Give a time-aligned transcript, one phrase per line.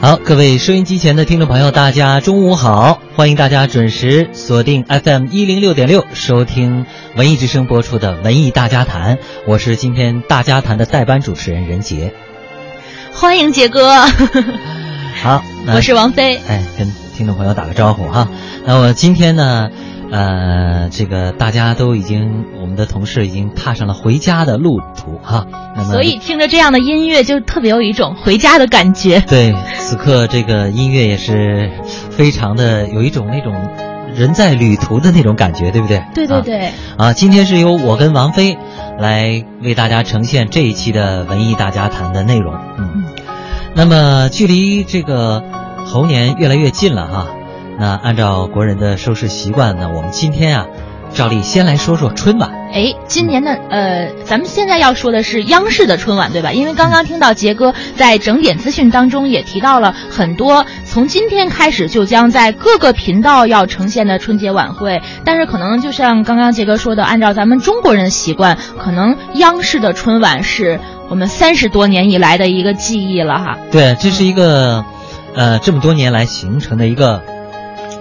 [0.00, 3.02] 好，各位收音机前的听众朋友，大家中午好！
[3.16, 9.16] 欢迎大家准时锁定 FM 一零六点六，收听文艺之声播出的《文艺大家谈》，
[9.46, 12.14] 我是今天大家谈的代班主持人任杰。
[13.12, 13.92] 欢迎杰哥，
[15.22, 16.40] 好，我是王菲。
[16.48, 18.26] 哎，跟听众朋友打个招呼哈。
[18.64, 19.70] 那我今天呢，
[20.10, 25.46] 呃，这个大家都已经，我们的同事已经踏上了回家的路途哈。
[25.76, 29.20] 那么所以听着这样的音乐，就特别有一种回家的感觉。
[29.20, 31.70] 对，此刻这个音乐也是
[32.10, 33.54] 非常的有一种那种
[34.14, 35.98] 人在旅途的那种感觉，对不对？
[35.98, 38.58] 啊对对对，啊，今天是由我跟王菲
[38.98, 42.52] 来为大家呈现这一期的文艺大家谈的内容。
[42.78, 43.04] 嗯，
[43.74, 45.44] 那么距离这个
[45.86, 47.26] 猴年越来越近了哈。
[47.80, 50.66] 那按照国人的收视习惯呢，我们今天啊，
[51.14, 52.50] 照例先来说说春晚。
[52.74, 56.52] 哎，今年的呃，咱们现在要说的是央视的春晚，对吧？
[56.52, 65.00] 因为刚刚听到杰哥在整点资讯当中也提到了很多，从今天开始就将在各个频道要呈现的春节晚会。
[65.24, 73.58] 但是可能就像刚刚杰哥说的，按照咱们中国人的习惯，可能央视的春晚是我们三十多年以来的一个记忆了哈。
[73.72, 74.84] 对，这是一个，
[75.34, 77.22] 呃，这么多年来形成的一个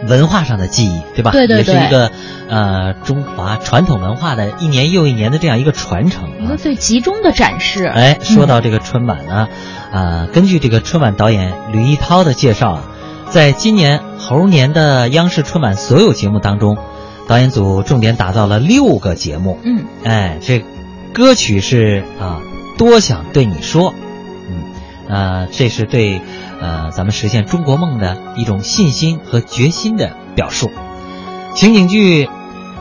[0.07, 1.31] 文化上的记忆，对吧？
[1.31, 2.11] 对对对也是一个
[2.49, 6.57] 呃中华传统文化的一年又一年的这样一个传承啊一个。
[6.57, 7.85] 最集中的展示。
[7.85, 9.47] 哎，说到这个春晚呢，
[9.91, 12.83] 啊、根据这个春晚导演吕一涛的介绍啊，
[13.29, 16.77] 在今年猴年的央视春晚所有节目当中，
[17.27, 19.59] 导演组重点打造了六个节目。
[19.63, 20.63] 嗯，哎，这
[21.13, 22.39] 歌曲是啊，
[22.77, 23.93] 多想对你说，
[24.49, 24.63] 嗯，
[25.07, 26.21] 呃，这是对
[26.61, 30.71] 呃咱们实现中国梦的一种信心和决心的表述。
[31.55, 32.29] 情景剧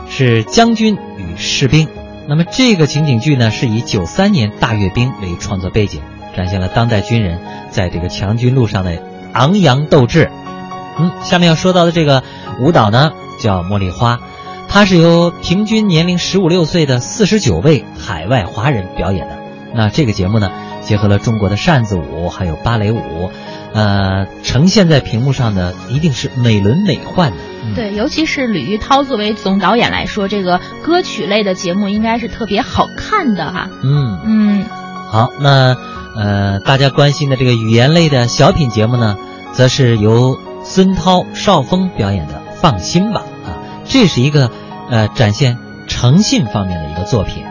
[0.09, 1.87] 是《将军与士兵》，
[2.27, 6.01] 那么这个情景剧呢，是以九三年大阅兵为创作背景，
[6.35, 7.39] 展现了当代军人
[7.71, 9.01] 在这个强军路上的
[9.33, 10.29] 昂扬斗志。
[10.97, 12.23] 嗯，下面要说到的这个
[12.59, 14.15] 舞蹈呢，叫《茉莉花》。
[14.67, 19.39] 它是由平均年龄十五六岁的四十九位海外华人表演的。
[19.73, 23.31] 那这个节目呢，结合了中国的扇子舞还有芭蕾舞，
[23.73, 27.35] 呃，呈现在屏幕上的一定是美轮美奂的。
[27.63, 33.69] 嗯、对，尤其是吕玉涛作为总导演来说，这个歌曲类的节目应该是特别好看的哈。
[33.83, 34.65] 嗯，嗯，
[35.09, 35.75] 好，那
[36.15, 39.17] 呃，大家关心的这个语言类的小品节目呢，
[39.53, 44.49] 则是由孙涛、邵峰表演的《放心吧》啊，这是一个
[44.89, 45.57] 呃展现
[45.87, 47.43] 诚信方面的一个作品。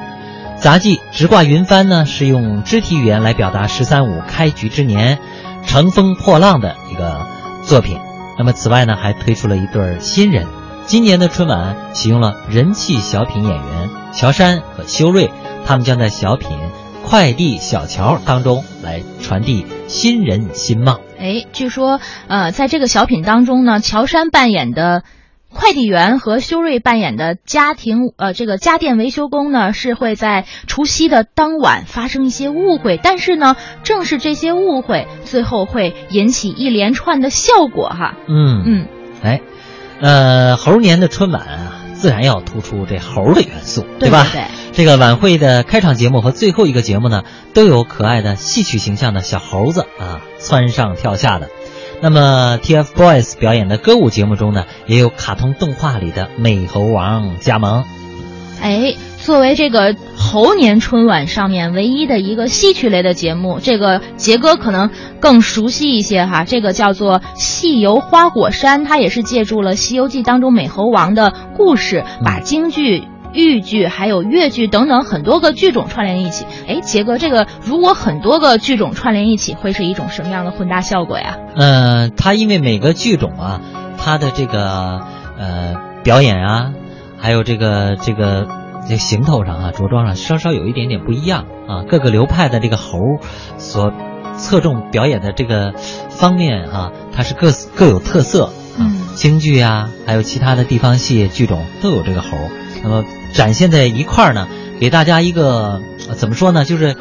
[0.61, 5.19] 杂技直挂云帆呢，是用肢体语言来表达“十三五”开局之年
[5.65, 7.27] 乘风破浪的一个
[7.63, 7.99] 作品。
[8.37, 10.47] 那么，此外呢，还推出了一对新人。
[10.85, 15.31] 今年的春晚启用了人气小品演员乔杉和修睿，
[15.65, 16.51] 他们将在小品
[17.09, 20.99] 《快递小乔》当中来传递新人新貌。
[21.21, 25.05] 哎，据说呃，在这个小品当中呢，乔杉扮演的。
[25.53, 38.15] 快递员和修睿扮演的家庭呃，这个家电维修工呢，是会在除夕的当晚发生一些误会，但是呢，正是这些误会，最后会引起一连串的效果哈。
[38.29, 38.87] 嗯嗯，
[39.23, 39.41] 哎，
[40.01, 44.27] 呃，猴年的春晚啊，自然要突出这猴的元素，吧？
[44.31, 51.49] 对对这个晚会的开场节目和最后一个节目呢，都有可爱的戏曲形象的小猴子啊，蹿上跳下的。
[52.01, 57.85] 那么 TFBOYS 表演的歌舞节目中呢，也有卡通动画里的美猴王加盟。
[58.61, 66.45] 哎，作为这个猴年春晚上面唯一的一个戏曲类的节目，这个杰哥可能更熟悉一些哈。
[66.45, 73.05] 这个叫做《戏游花果山》，它也是借助了《西游记》当中美猴王的故事，把京剧。
[73.33, 81.37] 豫剧还有越剧等等很多个剧种串联一起，哎，杰哥，这个如果很多个剧种串联一起，会是一种什么样的混搭效果呀？
[81.57, 83.61] 呃，它因为每个剧种啊，
[83.99, 85.01] 它的这个
[85.39, 86.73] 呃表演啊，
[87.19, 88.47] 还有这个这个
[88.89, 92.99] 这行头上啊、着装上稍稍有一点点不一样啊，各个流派的这个猴
[93.59, 93.93] 所
[94.37, 95.75] 侧重表演的这个
[96.09, 98.95] 方面啊，它是各各有特色啊，嗯。
[99.15, 102.39] 京剧啊，还有其他的地方戏剧种都有这个猴，
[102.85, 104.49] 那么展现在一块儿呢，
[104.81, 106.97] 给大家一个、呃怎么说呢，就是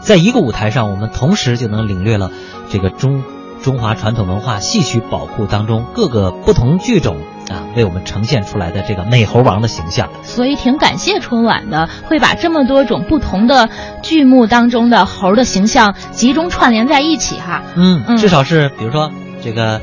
[0.00, 2.30] 在一个舞台上，我们同时就能领略了
[2.70, 3.22] 这个中
[3.62, 7.18] 中华传统文化戏曲宝库当中各个不同剧种
[7.48, 10.08] 啊为我们呈现出来的这个美猴王的形象。
[10.22, 13.68] 所以挺感谢春晚的，会把这么多种不同的
[14.02, 17.62] 剧目当中的猴的形象集中串联在一起哈。
[17.76, 19.10] 嗯，嗯至少是比如说
[19.42, 19.80] 这个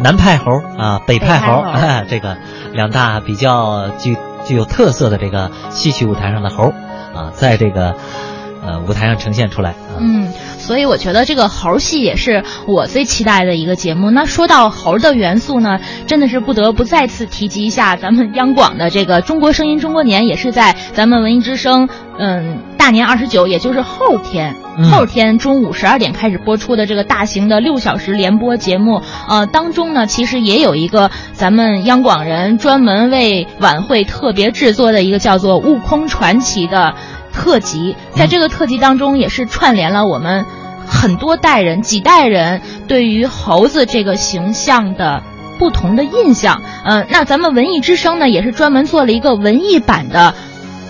[0.00, 2.36] 南派猴啊，北派猴，北派猴这个
[2.72, 4.16] 两大比较具
[4.48, 6.72] 具有特色的这个戏曲舞台上的猴
[7.14, 7.96] 啊，在这个
[8.68, 9.74] 呃舞台上呈现出来。
[9.98, 14.10] 嗯，所以我觉得这个猴戏也是我最期待的一个节目。
[14.10, 21.88] 那说到猴的元素呢，真的是不得不再次提及一下咱们央广的这个《中国声音中国年》，也是在咱们文艺之声，
[22.18, 24.54] 嗯，大年二十九，也就是后天，
[24.90, 29.02] 后天中午十二点开始播出的这个大型的六小时联播节目。
[29.28, 36.94] 呃，当中呢，其实也有一个咱们央广人专门为晚会特别制作的一个叫做《悟空传奇》的。
[37.38, 40.44] 特辑在这个特辑当中，也是串联了我们
[40.86, 45.22] 很多代人、几代人对于猴子这个形象的
[45.58, 46.62] 不同的印象。
[46.84, 50.34] 嗯，那咱们文艺之声呢，也是专门做了一个文艺版的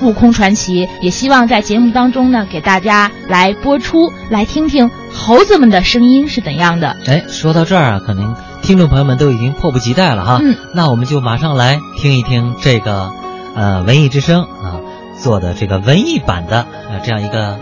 [0.07, 6.97] 《悟空传奇》，也希望在节目当中呢，给大家来播出，来听听猴子们的声音是怎样的。
[7.07, 10.39] 哎，说到这儿啊，可能听众朋友们都已经迫不及待了哈。
[10.43, 13.13] 嗯，那我们就马上来听一听这个
[13.55, 14.81] 呃文艺之声啊。
[15.21, 17.59] 做的这个文艺版的呃这样一个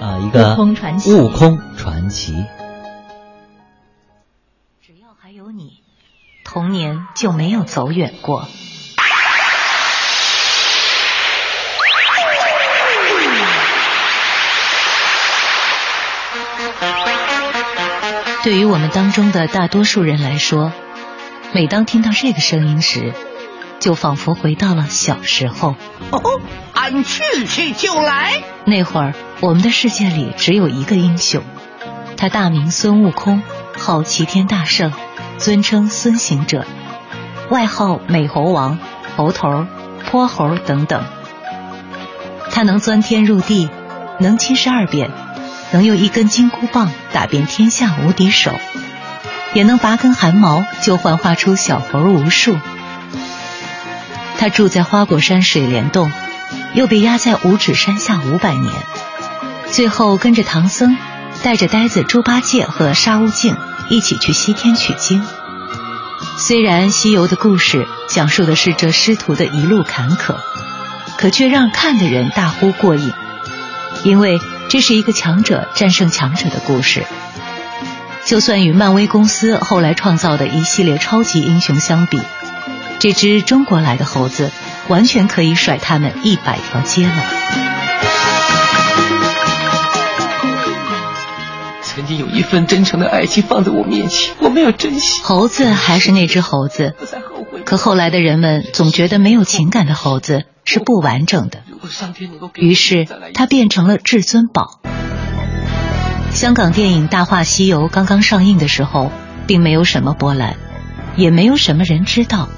[0.00, 2.46] 呃一个悟空传奇，悟空传奇。
[4.80, 5.82] 只要还有你，
[6.44, 8.48] 童年就没有走远过。
[18.42, 20.72] 对于我们当中的大多数人来说，
[21.54, 23.14] 每当听到这个声音时，
[23.84, 25.74] 就仿佛回到了小时候。
[26.10, 26.40] 哦，
[26.72, 28.42] 俺去去就来。
[28.64, 31.42] 那会儿，我们的世界里只有一个英雄，
[32.16, 33.42] 他大名孙悟空，
[33.76, 34.90] 号齐天大圣，
[35.36, 36.64] 尊称孙行者，
[37.50, 38.78] 外号美猴王、
[39.18, 39.66] 猴头、
[40.06, 41.04] 泼猴等等。
[42.50, 43.68] 他能钻天入地，
[44.18, 45.10] 能七十二变，
[45.72, 48.50] 能用一根金箍棒打遍天下无敌手，
[49.52, 52.56] 也能拔根汗毛就幻化出小猴无数。
[54.44, 56.12] 他住在花果山水帘洞，
[56.74, 58.74] 又被压在五指山下五百年，
[59.70, 60.98] 最后跟着唐僧，
[61.42, 63.56] 带着呆子猪八戒和沙悟净
[63.88, 65.24] 一起去西天取经。
[66.36, 70.36] 虽然西游的故事讲述的是这师徒的一路坎坷，
[71.16, 73.14] 可却让看的人大呼过瘾，
[74.02, 74.38] 因为
[74.68, 77.06] 这是一个强者战胜强者的故事。
[78.26, 82.20] 就算与漫威公司后来创造的一系列超级英雄相比。
[82.98, 84.50] 这只中国来的猴子，
[84.88, 87.24] 完全可以甩他们一百条街了。
[91.82, 95.22] 曾经有一份真诚的爱情放在我面前，我没有珍惜。
[95.22, 96.94] 猴子还是那只猴子，
[97.64, 101.62] 可后来的人们总觉得没有情感的猴子是不完整的，
[102.56, 104.80] 于是它变成了至尊宝。
[106.32, 109.12] 香港电影《大话西游》刚刚上映的时候，
[109.46, 110.56] 并没有什么波澜，
[111.16, 112.48] 也没有什么人知道。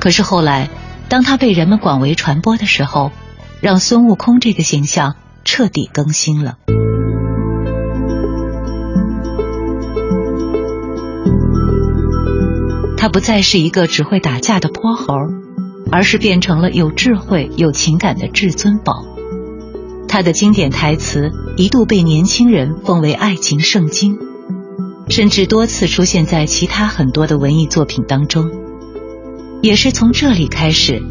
[0.00, 0.70] 可是后来，
[1.10, 3.12] 当他被人们广为传播的时候，
[3.60, 5.14] 让孙悟空这个形象
[5.44, 6.56] 彻底更新了。
[12.96, 15.14] 他不再是一个只会打架的泼猴，
[15.90, 19.04] 而是变成了有智慧、有情感的至尊宝。
[20.08, 24.18] 他的经典台词一度被年轻人奉为爱情圣经，
[25.08, 28.50] 甚至多次出现在其他很多的文艺作品当中。
[29.62, 31.02] 也是从这里开始，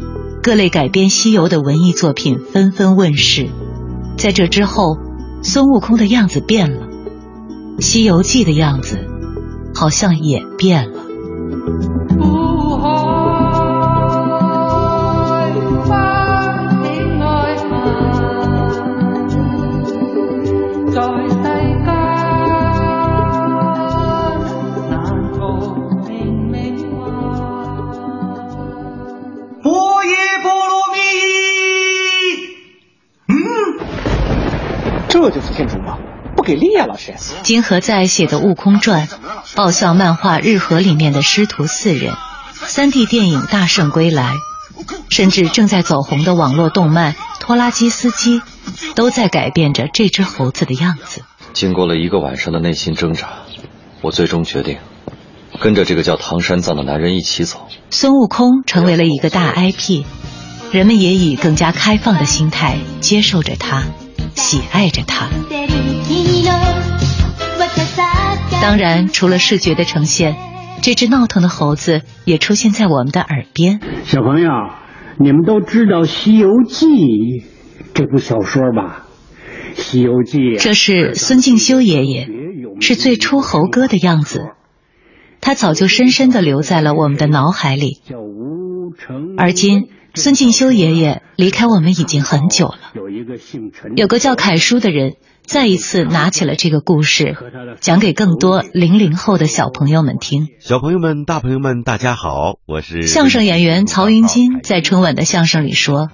[0.42, 3.48] 各类改编西游的文艺作品纷纷问世。
[4.16, 4.98] 在这之后，
[5.42, 6.86] 孙悟空的样子变了，
[7.80, 8.98] 《西游记》的样子
[9.74, 11.04] 好像也变了。
[35.10, 35.98] 这就是天竺吗？
[36.36, 37.12] 不给力啊，老师！
[37.42, 39.08] 金河在写的《悟空传》，
[39.56, 42.14] 爆笑漫画《日和》里面的师徒四人，
[42.54, 44.34] 三 D 电影《大圣归来》，
[45.10, 48.40] 甚至正在走红的网络动漫《拖拉机司机》，
[48.94, 51.22] 都在改变着这只猴子的样子。
[51.52, 53.28] 经过了一个晚上的内心挣扎，
[54.02, 54.78] 我最终决定
[55.60, 57.66] 跟着这个叫唐三藏的男人一起走。
[57.90, 60.04] 孙悟空成为了一个大 IP，
[60.70, 63.82] 人们也以更加开放的心态接受着他。
[64.40, 65.28] 喜爱着它。
[68.62, 70.34] 当然，除了视觉的呈现，
[70.82, 73.80] 这只闹腾的猴子也出现在我们的耳边。
[74.04, 74.50] 小朋友，
[75.18, 76.86] 你们都知道《西游记》
[77.92, 79.06] 这部小说吧？
[79.80, 82.26] 《西游记》这是孙敬修爷爷，
[82.80, 84.40] 是最初猴哥的样子。
[85.42, 88.00] 他早就深深的留在了我们的脑海里。
[89.36, 92.78] 而今，孙敬修爷爷离开我们已经很久了。
[92.94, 97.36] 有一个叫凯叔的人，再一次拿起了这个故事，
[97.80, 100.48] 讲给更多零零后的小朋友们听。
[100.58, 106.08] 小朋友们、大朋友们，大家好，我是相声演员曹云金，在春晚的相声里说，《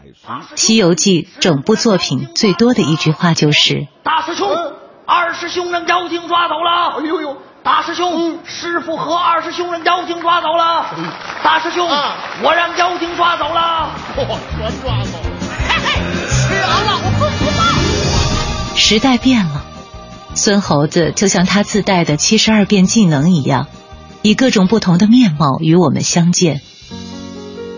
[0.57, 4.49] 西游记》整部作品最多的一句话就是：“大师兄，
[5.07, 7.37] 二师兄让妖精抓走了。”哎呦呦！
[7.67, 10.87] 大师兄，师傅和二师兄让妖精抓走了。
[11.43, 11.85] 大师兄，
[12.45, 13.91] 我让妖精抓走了。
[14.15, 15.31] 全抓走了。
[15.69, 18.77] 嘿嘿，吃完了，我不服了。
[18.77, 19.65] 时代变了，
[20.37, 23.67] 孙猴子就像他自带的七十二变技能一样，
[24.23, 26.61] 以各种不同的面貌与我们相见。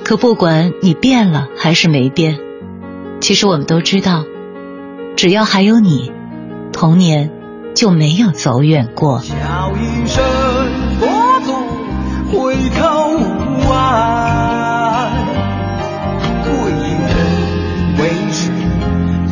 [0.05, 2.39] 可不管你变了还是没变，
[3.23, 4.25] 其实我们都知道，
[5.17, 6.13] 只要还有你，
[6.75, 7.33] 童年。
[7.75, 9.21] 就没有走远过。
[9.21, 10.25] 叫一声
[10.99, 11.07] 佛
[11.45, 11.53] 祖，
[12.33, 13.23] 回头，无
[13.67, 13.69] 关。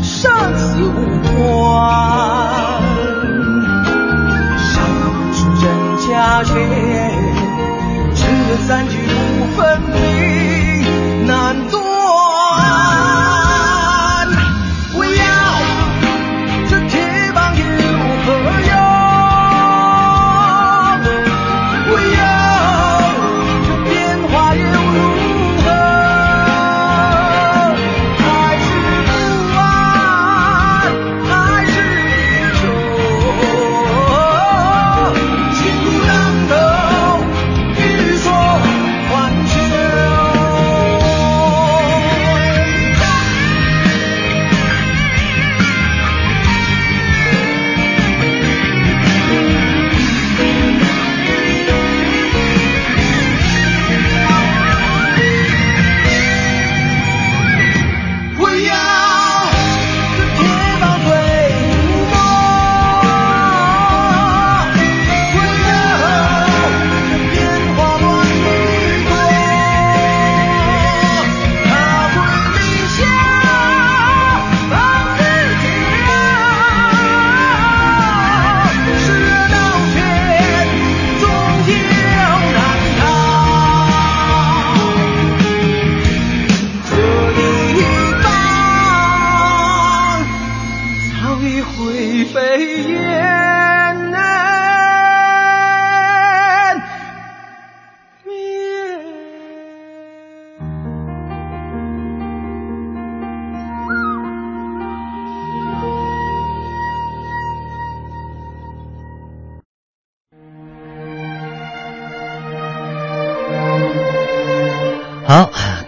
[0.02, 0.32] 上
[5.32, 5.64] 是人
[6.08, 6.10] 家
[6.44, 6.54] 仙，
[8.14, 8.22] 这
[8.66, 9.80] 三句不分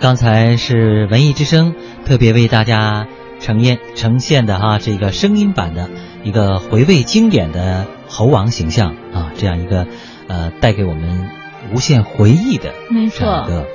[0.08, 1.74] 刚才是文艺之声
[2.06, 3.06] 特别为大家
[3.40, 5.90] 呈现呈现的哈，这个声音版的
[6.24, 9.86] 一个回味经典的猴王形象啊，这样一个
[10.26, 11.28] 呃带给我们
[11.74, 13.66] 无限回忆的没错一个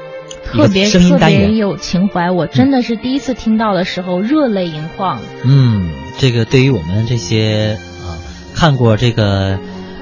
[0.43, 1.19] 特别特。
[1.19, 5.19] 别有情怀，我真的是第一次听到的时候热泪盈眶。
[5.45, 8.17] 嗯，这个对于我们这些啊
[8.55, 9.59] 看过这个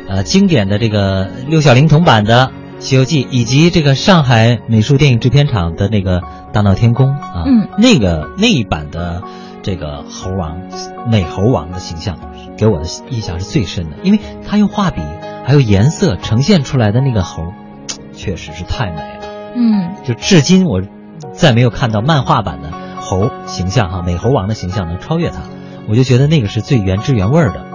[0.08, 6.20] 呃经典的这个六小龄童版的《西游记》，以及这个上海美术电影制片厂的那个
[6.52, 9.22] 《大闹天宫》啊，嗯那个那一版的
[9.62, 10.58] 这个猴王
[11.10, 12.18] 美猴王的形象，
[12.58, 15.02] 给我的印象是最深的，因为他用画笔
[15.46, 17.54] 还有颜色呈现出来的那个猴，
[18.14, 19.54] 确实是太美了。
[19.56, 20.82] 嗯，就至今我
[21.34, 25.44] 再没有看到漫画版的猴形象哈，美猴王的形象能超越他，
[25.88, 27.66] 我就觉得那个是最原汁原味儿的。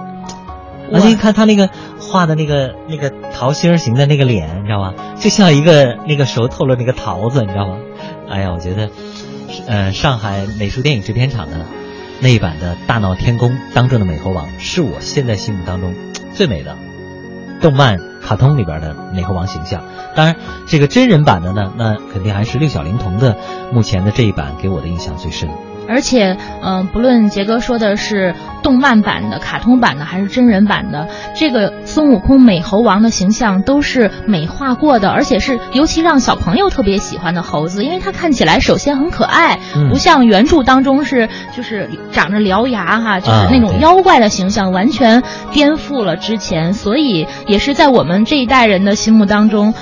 [0.93, 1.69] 而且你看他那个
[2.07, 4.93] 画的那个那个桃心儿形的那个脸，你知道吗？
[5.19, 7.77] 就像一个那个熟透了那个桃子，你知道吗？
[8.29, 8.89] 哎呀，我觉得，
[9.67, 11.65] 呃，上海美术电影制片厂的
[12.21, 15.93] 那一版的《大闹天宫》当中的美猴王，是我现在心目当中
[16.33, 16.77] 最美的
[17.61, 19.83] 动漫卡通里边的美猴王形象。
[20.15, 20.35] 当然，
[20.67, 23.37] 这个真人版的呢，那肯定还是六小龄童的
[23.71, 25.49] 目前的这一版给我的印象最深。
[25.87, 39.89] 而且，嗯、不论杰哥说的是动漫版的、卡通版的，还是真人版的，这个孙悟空美猴王的形象都是美化过的，而且是尤其让小朋友特别喜欢的猴子，因为它看起来首先很可爱，嗯。
[39.89, 49.73] 不像原著当中是就是长着獠牙哈，就是那种妖怪的形象，完全颠覆了之前，所以也是在我们这一代人的心目当中，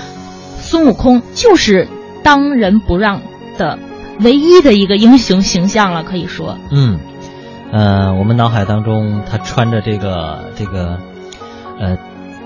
[0.59, 1.87] 孙悟空就是
[2.23, 3.21] 当仁不让
[3.57, 3.79] 的
[4.19, 6.57] 唯一的一个英雄形象了，可以说。
[6.71, 6.99] 嗯，
[7.71, 10.99] 呃，我们脑海当中他穿着这个这个，
[11.79, 11.97] 呃，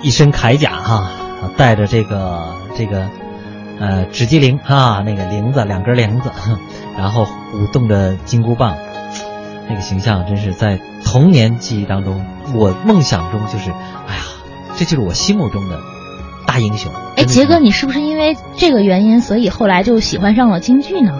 [0.02, 1.12] 一身铠甲哈，
[1.58, 3.10] 带着这个这个，
[3.80, 6.32] 呃指机铃啊，那个铃子两根铃子，
[6.98, 8.76] 然后舞动着金箍棒，
[9.70, 13.70] 那个形象真是在童年记忆当中，我梦想中就是，
[14.08, 14.22] 哎呀，
[14.76, 15.80] 这就是我心目中的
[16.48, 16.92] 大英雄。
[17.16, 21.20] 哎，杰哥，你是不是因为这个原因，所以后来就喜欢上了京剧呢？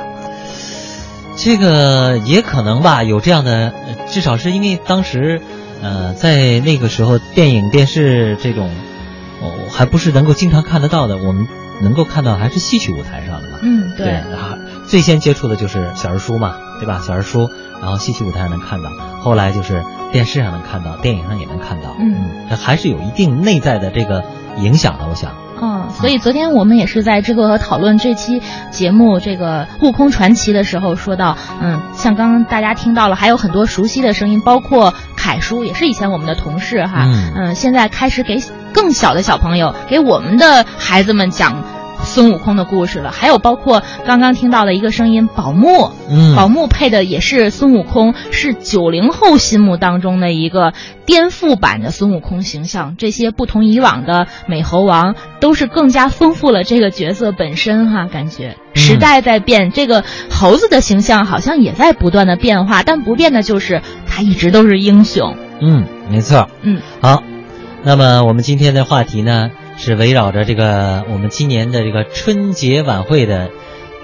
[1.42, 3.74] 这个也可能吧，有这样的，
[4.10, 5.42] 至少是因为当时，
[5.82, 8.70] 呃，在那个时候，电影、电视这种，
[9.42, 11.48] 哦，还不是能够经常看得到的，我们
[11.82, 13.60] 能够看到还是戏曲舞台上的嘛。
[13.62, 17.02] 嗯，对啊，最先接触的就是小人书嘛，对吧？
[17.08, 17.50] 小人书，
[17.82, 18.90] 然后戏曲舞台上能看到，
[19.22, 19.82] 后来就是
[20.12, 21.96] 电视上能看到，电影上也能看到。
[22.00, 24.26] 嗯，这还是有一定内在的这个
[24.62, 25.32] 影响的，我想。
[25.62, 38.42] 嗯，所以昨天我们也是在制作和讨论这期节目这个《悟空传奇》的时候说到，嗯，像刚刚大家听到了，还有很多熟悉的声音，包括凯叔，也是以前我们的同事哈，嗯，现在开始给
[38.74, 41.62] 更小的小朋友，给我们的孩子们讲。
[42.04, 50.74] 孙悟空的故事了，还有包括刚刚听到的一个声音，宝木，嗯，宝木配的也是孙悟空，是九零后心目当中的一个
[51.06, 52.96] 颠覆版的孙悟空形象。
[52.98, 58.08] 这些不同以往的美猴王，都是更加丰富了这个角色本身哈。
[58.08, 65.36] 感觉时代在变，这个猴子的形象好像也在不断的变化，但不变的就是他一直都是英雄。
[65.62, 66.50] 嗯，没错。
[66.64, 67.22] 嗯，好，
[67.84, 69.52] 那么我们今天的话题呢？
[69.80, 73.50] 是围绕着这个我们今年的这个春节晚会的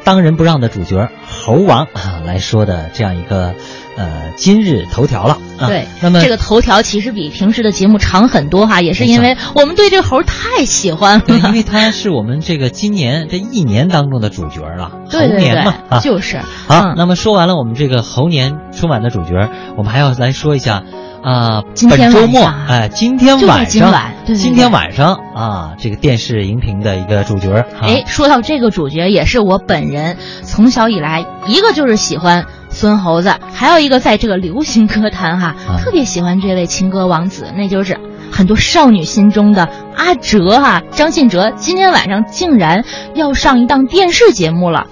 [0.06, 3.54] 当仁不让的主角猴王啊来说的这样一个
[3.98, 5.38] 呃今日头条了。
[5.68, 11.24] 对，那么这个头条其实比平时的节目长很多哈，也是因为我们对这个猴太喜欢了。
[11.28, 16.40] 对，因为他是我们这个今年这一年当中的主角了，猴年嘛啊，就是。
[16.68, 20.84] 好，那么说完了我们这个猴年春晚的主角，我们还要来说一下。
[21.26, 27.66] 啊，本周末哎，今天晚上，今天晚上啊，这个电视荧屏的一个主角。
[27.82, 37.98] 哎，说到这个主角，也是我本人从小以来一个就是喜欢孙猴子，还有一个在这个流行歌坛哈，特别喜欢这位情歌王子，那就是
[38.32, 41.52] 很多少女心中的阿哲哈，张信哲。
[41.58, 44.86] 今天晚上竟然要上一档电视节目了，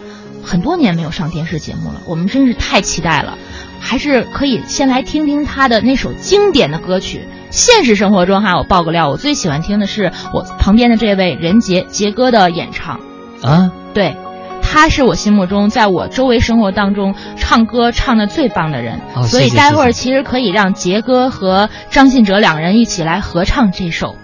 [0.43, 3.37] 很多年没有上电视节目了，我们真是太期待了。
[3.83, 7.27] 还是可以先来听听他的那首经典的歌曲。
[7.51, 12.99] 现实生活中哈，我爆个料，我最喜欢听的是我旁边的这位任杰杰哥的演唱。
[13.43, 14.15] 啊，对，
[14.63, 19.01] 他是我心目中在我周围生活当中唱歌唱的最棒的人。
[19.13, 24.07] 哦，所以待会儿其实可以让杰哥和张信哲两人一起来合唱这首《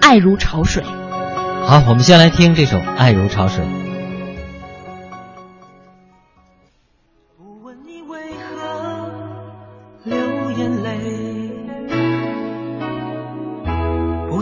[0.00, 0.82] 爱如潮水》。
[1.66, 3.64] 好，我们先来听这首《爱如潮水》。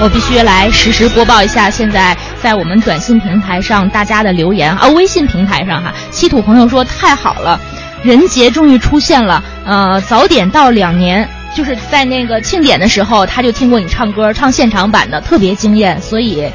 [0.00, 7.58] 我必须来实时播报一下，现在在我们短信平台上大家的留言啊，微信平台上哈，稀土朋友说太好了，
[8.02, 16.48] 任杰终于出现了，呃，早点到两年，就是在那个庆典的时候他就听过你唱歌，唱现场版的特别惊艳，所以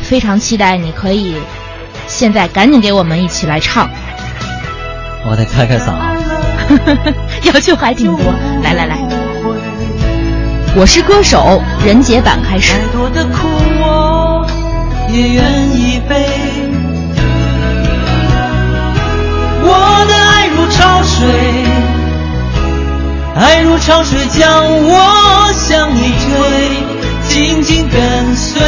[0.00, 1.36] 非常期待你可以
[2.08, 3.88] 现在赶紧给我们一起来唱。
[5.24, 5.92] 我得开开嗓，
[7.52, 8.24] 要求还挺多，
[8.64, 9.17] 来来来。
[10.76, 12.72] 我是歌手，任杰版开始。
[12.72, 13.48] 再多的苦
[13.80, 14.46] 我
[15.10, 15.42] 也愿
[15.74, 16.28] 意背。
[19.60, 21.26] 我的爱如潮水，
[23.34, 26.36] 爱如潮水将我向你推，
[27.28, 28.62] 紧紧跟随。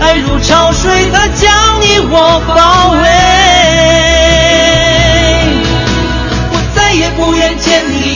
[0.00, 2.98] 爱如潮水，它将你我包围。
[6.50, 8.15] 我再也不愿见你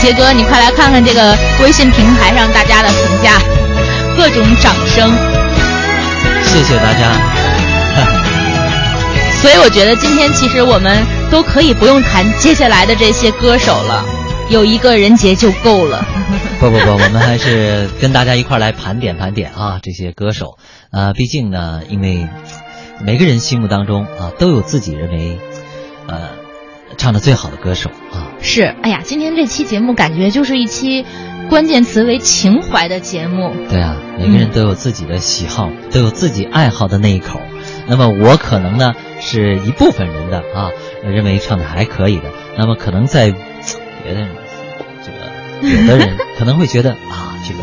[0.00, 3.38] 杰哥，你快来看看这个微信平台上大家的评价，
[4.16, 5.10] 各种掌声。
[6.44, 7.12] 谢谢大家。
[9.42, 14.04] 所以我觉得今天其实我们都可以不用谈接下来的这些歌手了，
[14.48, 16.04] 有一个人杰就够了。
[16.58, 20.58] 不不不，我们还是跟大家一块儿来盘点盘点啊这些歌手。
[20.90, 22.26] 呃，毕竟呢，因为
[23.00, 25.38] 每个人心目当中啊都有自己认为
[26.08, 26.30] 呃
[26.96, 28.32] 唱的最好的歌手啊。
[28.40, 31.04] 是，哎呀，今天这期节目感觉就是一期
[31.50, 33.52] 关键词为情怀的节目。
[33.68, 37.40] 对啊，每个人都有自己的喜好，嗯、都有自己爱好的那一口。
[37.86, 40.70] 那么我可能呢是一部分人的啊，
[41.02, 42.24] 认为唱的还可以的。
[42.56, 44.26] 那么可能在别的
[45.02, 47.60] 这个有的人可能会觉得啊，这个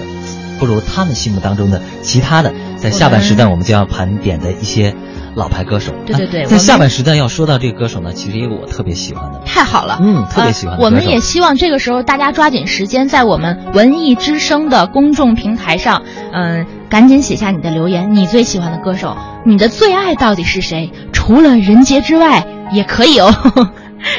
[0.59, 2.53] 不如他们心目当中的其他的。
[2.77, 4.93] 在下半时段我们将要盘点的一些
[5.33, 5.91] 老牌歌手。
[6.05, 9.41] 对对对，在下半时段要说到这个歌手呢，其实也有我特别喜欢的。
[9.45, 10.83] 太好了，嗯，特别喜欢、呃。
[10.83, 20.91] 我们也希望这个时候大家抓紧时间，在我们文艺之声的公众平台上，嗯、呃，赶紧写下你的留言，你最喜欢的歌手，你的最爱到底是谁？
[21.11, 23.33] 除了任杰之外，也可以哦。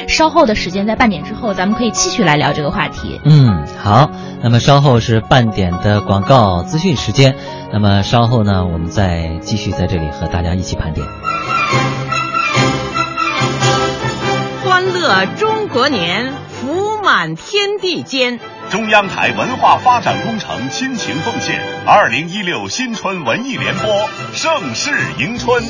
[0.08, 3.20] 稍后的时间，在半点之后，咱们可以继续来聊这个话题。
[3.24, 4.10] 嗯，好。
[4.42, 7.34] 那么稍后是半点的广告资讯时间。
[7.72, 11.06] 那么稍后呢，我们再继续在这里和大家一起盘点。
[14.64, 18.38] 欢乐中国年，福满天地间。
[18.70, 25.62] 中央台文化发展工程亲情奉献二零一六新春文艺联播，盛世迎春。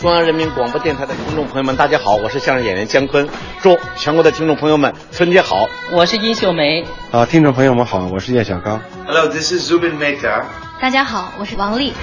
[0.00, 3.26] 中央人民广播电台的听众朋友们，大家好，我是相声演员姜昆，
[3.62, 5.66] 祝全国的听众朋友们春节好。
[5.90, 6.84] 我是殷秀梅。
[7.10, 8.78] 啊，听众朋友们好，我是叶小刚。
[9.06, 10.44] Hello，this is Zubin Mehta。
[10.82, 11.94] 大家好，我是王丽。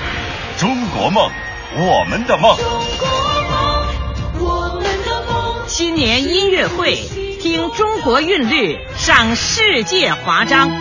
[0.58, 1.30] 中国梦，
[1.78, 2.58] 我们的梦。
[5.68, 6.96] 新年音乐会，
[7.40, 10.72] 听中国韵律，赏世界华章。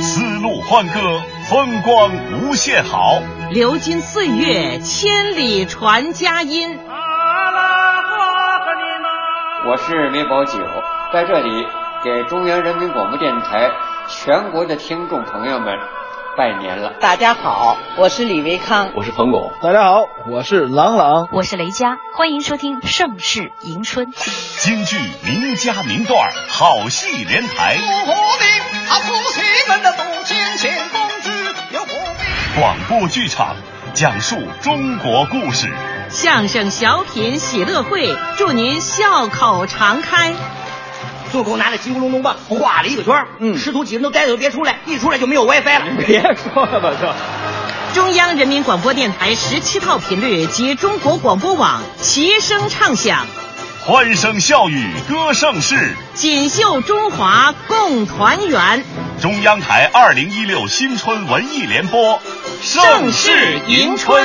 [0.00, 1.20] 丝路欢歌，
[1.52, 3.20] 风光无限好。
[3.50, 6.78] 流金岁月，千里传佳音。
[9.66, 10.58] 我是梅葆玖，
[11.12, 11.66] 在这里
[12.02, 13.70] 给中央人民广播电台
[14.08, 15.74] 全国的听众朋友们
[16.38, 16.94] 拜年了。
[16.98, 19.52] 大家好，我是李维康，我是彭巩。
[19.62, 24.06] 大家好，我是郎朗，我是雷佳，欢迎收听《盛世迎春》。
[24.64, 27.76] 京剧名家名段，好戏连台。
[32.54, 33.56] 广播剧场
[33.94, 35.72] 讲述中国故事，
[36.10, 40.34] 相声小品喜乐会，祝您笑口常开。
[41.30, 45.84] 孙悟空拿着金箍龙龙棒画了一个圈，嗯，师徒几人都待着别出来，一出来就没有 WiFi 了。
[46.06, 47.14] 别说了吧，这。
[47.94, 53.26] 中央人民广播电台十七套频率及中国广播网齐声唱响，
[53.80, 58.84] 欢声笑语歌盛世，锦绣中华共团圆。
[59.20, 62.20] 中央台二零一六新春文艺联播，
[62.64, 63.28] 盛世
[63.66, 64.16] 迎春。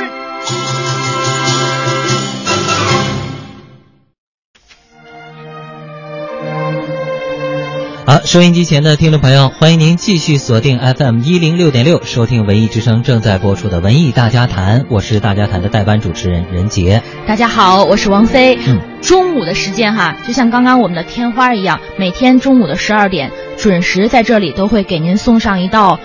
[8.05, 17.01] 好，收音机前的听众朋友，欢迎您继续锁定 FM 一零六点六，收听文艺之声正在播出的文艺大家谈，我是大家谈的代班主持人任杰。
[17.25, 18.59] 大家好，我是王菲。
[18.67, 25.99] 嗯，中午的时间哈，就像刚刚我们的天花一样，每天中午的十二点准时在这里都会给您送上一道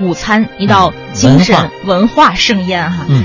[0.00, 3.04] 午餐，一道精神文化盛宴哈。
[3.08, 3.24] 嗯。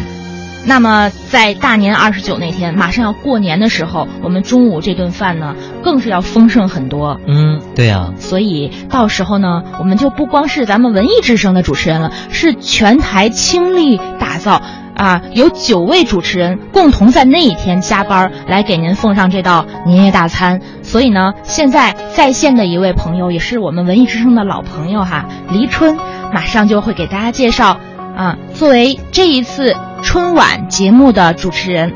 [0.67, 7.19] 那么在大年二十九那天，马上要过年的时候，我们中午这顿饭呢，更是要丰盛很多。
[7.27, 8.11] 嗯，对呀。
[8.17, 14.59] 所以到时候呢，我们就不光是咱们文艺之声的主持人了，是全台倾力打造
[14.95, 20.61] 啊，有九位主持人共同在那一天加班来给您奉上这道年夜大餐。
[20.81, 25.97] 所以呢，现在在线的一位朋友，也是我们文艺之声的老朋友哈，黎春，
[26.33, 27.77] 马上就会给大家介绍
[28.15, 29.75] 啊，作为这一次。
[30.03, 31.91] 春晚节目的主持人，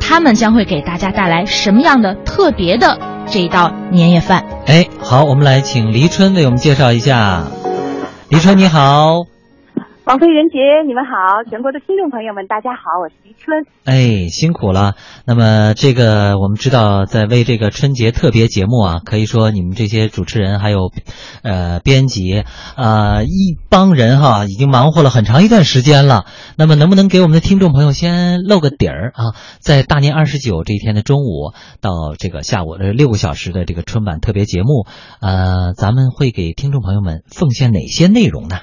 [0.00, 4.44] 他们将会给大家带来什么样的特别的这一道年夜饭？
[4.66, 7.42] 哎，好，我们来请黎春为我们介绍一下。
[8.28, 9.37] 黎春，你好。
[10.08, 11.44] 王菲、任杰，你们好！
[11.50, 13.66] 全国的听众朋友们，大家好，我是黎春。
[13.84, 14.94] 哎，辛苦了。
[15.26, 20.90] 那么，这个我们知道，在为这个春节特别节目啊，可以说你们这些主持人还有，
[21.42, 22.42] 呃，编辑
[22.74, 26.24] 啊，一帮人哈，已经忙活了很长一段时间了。
[26.56, 29.36] 那么，能不能给我们的听众朋友先露个底儿啊？
[29.60, 34.86] 在大年二十九这一天的中午到这个下午的六个小时的这个春晚特别节目，
[35.20, 38.60] 呃，咱们会给听众朋友们奉献哪些内容呢？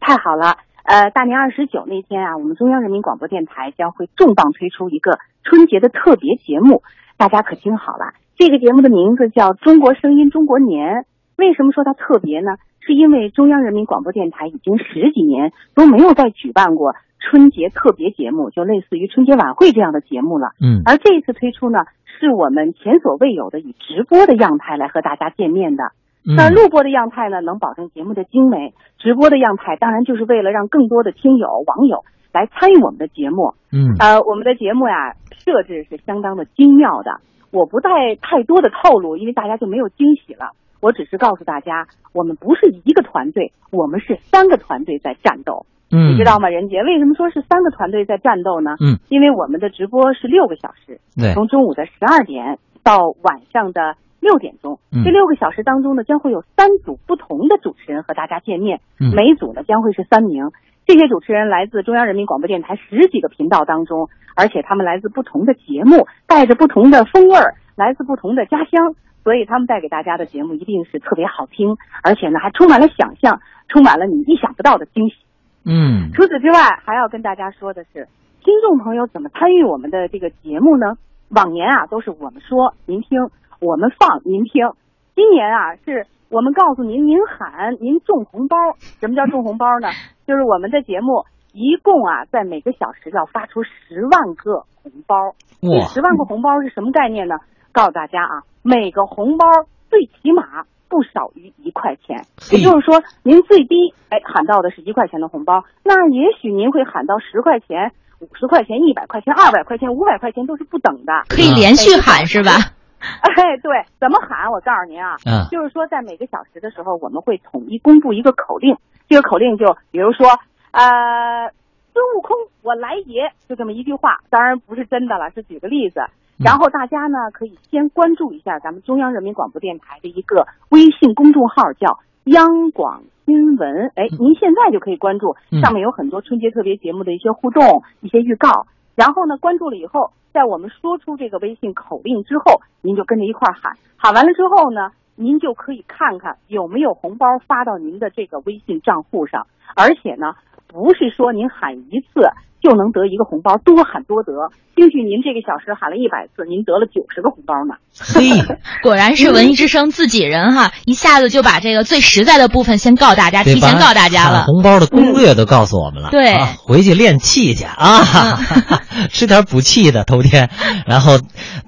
[0.00, 0.56] 太好了。
[0.84, 6.82] 呃，大年二十九那天啊，我们中央人民广播电台将会重磅推出一个春节的特别节目，
[7.16, 10.94] 大家可听好了，这个节目的名字叫《中国声音中国年》。
[11.36, 12.56] 为什么说它特别呢？
[12.80, 20.48] 是因为中央人民广播电台已经十几年都没有再举办过春节特别节目，就类似于春节晚会这样的节目了。
[20.60, 21.78] 嗯，而这一次推出呢，
[22.18, 25.92] 是我们前所未有的以直播的样态来和大家见面的。
[26.24, 33.54] 那录播的样态呢，能保证节目的精美；直播的样态，当然就是为了让更多的听友、网友来参与我们的节目。
[33.72, 37.18] 嗯，呃，我们的节目呀，设置是相当的精妙的。
[37.50, 37.90] 我不带
[38.22, 40.54] 太多的套路，因为大家就没有惊喜了。
[40.80, 45.66] 我只是告诉大家，我们不是一个团队，我们是三个团队在战斗。
[45.90, 46.82] 嗯，你知道吗，任杰？
[46.84, 48.76] 为什么说是三个团队在战斗呢？
[48.80, 53.96] 嗯，因为我们的直播是六个小时，对，从中午的十二点到晚上的。
[54.22, 60.52] 六点钟，这六个小时当中呢，将会有三组不同的主持人和大家见面，每组呢将会是三名。
[60.86, 75.16] 这些主持人来自中央人民广播电台十几个频道当中，而且他们来自不同的节目，带着不同的风味儿，来自不同的家乡，所以他们带给大家的节目一定是特别好听，而且呢还充满了想象，充满了你意想不到的惊喜。
[75.64, 78.06] 嗯，除此之外，还要跟大家说的是，
[78.44, 80.94] 听众朋友怎么参与我们的这个节目呢？
[81.30, 83.18] 往年啊都是我们说您听。
[83.62, 84.66] 我们放您听，
[85.14, 88.56] 今年啊是我们告诉您，您喊您中红包。
[88.98, 89.86] 什么叫中红包呢？
[90.26, 91.22] 就是我们的节目
[91.52, 95.14] 一共啊在每个小时要发出十万个红包。
[95.60, 97.36] 这十万个红包是什么概念呢？
[97.70, 99.46] 告诉大家啊，每个红包
[99.88, 102.26] 最起码不少于一块钱。
[102.50, 111.12] 也就是说，您最低哎喊到的是一块钱的红包，那也许您会喊到十块钱、五十块钱、一百块钱、二百块钱、五百块钱都是不等的。
[111.28, 112.74] 可以连续喊是吧？
[113.22, 114.50] 哎，对，怎么喊？
[114.50, 118.76] 我告诉您啊，嗯，就是说，在每个小时的时候，我们会统一公布一个口令。
[119.08, 120.26] 这个口令就比如说，
[120.70, 121.50] 呃，
[121.92, 124.18] 孙悟空，我来也，就这么一句话。
[124.30, 126.00] 当然不是真的了，是举个例子。
[126.38, 133.92] 然后大家呢，可以先关注一下咱们中央人民广播电台的一个微信公众号，叫央广新闻。
[133.94, 138.66] 哎，您现在就可以关注，上面有很多春节特别节目的一些互动、一些预告。
[138.94, 140.12] 然后呢，关注了以后。
[140.32, 150.34] 在我们说出这个微信口令之后，您就跟着一块儿喊，喊完了之后呢，您就可以看看有没有红包发到您的这个微信账户上，而且呢，
[150.66, 152.26] 不是说您喊一次。
[152.62, 154.32] 就能得一个红包，多喊多得。
[154.74, 157.76] 兴许您这个小时喊了一百次，您得了九十个红包呢。
[157.92, 158.42] 嘿，
[158.82, 164.44] 果然是文艺之声自己人哈，一下子就把这个最实在的部分先告大家，提前告大家了。
[164.46, 166.08] 红包的攻略都告诉我们了。
[166.10, 168.38] 对，回去练气去啊，
[169.12, 170.48] 吃点补气的头天，
[170.86, 171.18] 然后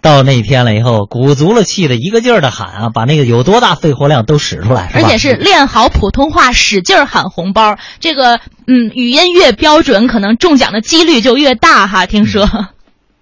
[0.00, 7.76] 到那天了以后，鼓足了气的一个劲儿的喊啊，把那个有多大肺活量都使出来，而且是练好普通话，使劲喊红包。
[8.00, 10.80] 这个嗯，语音越标准，可能中奖的。
[10.84, 12.48] 几率就越大哈，听说。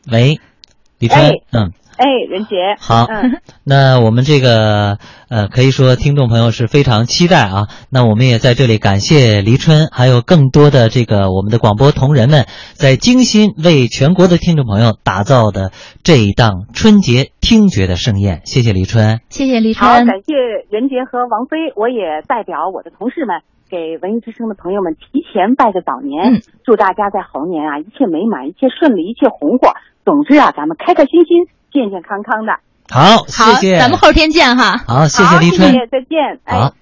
[0.08, 0.40] 喂，
[0.98, 1.72] 李春，嗯，
[2.02, 3.06] 哎，任杰，好，
[3.64, 4.98] 那我们这个
[5.30, 7.68] 呃，可以说听众朋友是非常期待啊。
[7.90, 15.70] 那我们也在这里感谢黎春，还有更多的这个我们的广播同仁们，在精心为全国的听众朋友打造的
[16.02, 18.40] 这一档春节听觉的盛宴。
[18.46, 20.34] 谢谢黎春，谢谢黎春，好，感谢
[20.70, 23.42] 任杰和王菲，我也代表我的同事们。
[23.70, 29.72] 给文艺之声的朋友们提前拜个早年，祝大家在猴年啊一切美满，一切顺利，一切红火。
[30.04, 32.52] 总之啊，咱们开开心心，健健康康的。
[32.90, 34.82] 好，谢谢，咱们后天见哈。
[34.86, 36.38] 好，谢谢李春，再见。
[36.44, 36.74] 好，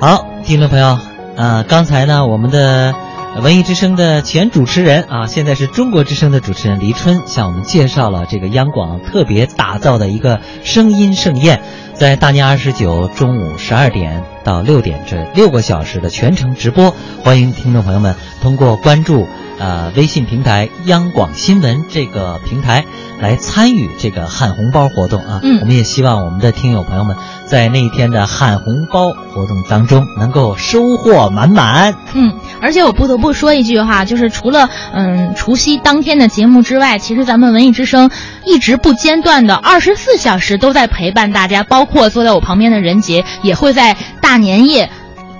[0.00, 0.98] 好，听众朋友。
[1.36, 2.92] 啊，刚才呢，我们的
[3.40, 11.62] 文艺之声的前主持人啊，现在是中国之声的主持人黎春，向我们介绍了这个央广特别打造的一个声音盛宴，
[11.94, 19.28] 在大年二十九中午十二点到六点这六个小时的全程直播，欢迎听众朋友们通过关注
[19.58, 22.84] 呃微信平台央广新闻这个平台
[23.20, 25.40] 来参与这个喊红包活动啊。
[25.42, 27.16] 嗯我们也希望我们的听友朋友们
[27.46, 31.94] 在那一天的喊红包活动当中能够收获满满。
[32.14, 38.10] 嗯，而且我不得不说一句哈，就是除了嗯除夕当天的节目之外，其实咱们文艺之声
[38.44, 44.90] 一直不间断的二十四小时都在陪伴大家，包括坐在我旁边的任杰也会在大年夜。